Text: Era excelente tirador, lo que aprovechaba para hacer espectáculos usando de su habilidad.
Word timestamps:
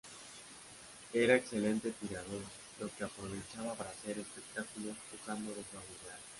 Era 1.13 1.35
excelente 1.35 1.91
tirador, 1.91 2.41
lo 2.79 2.89
que 2.95 3.03
aprovechaba 3.03 3.75
para 3.75 3.91
hacer 3.91 4.17
espectáculos 4.17 4.97
usando 5.13 5.51
de 5.51 5.61
su 5.71 5.77
habilidad. 5.77 6.17